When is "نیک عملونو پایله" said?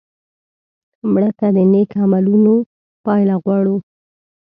1.71-3.35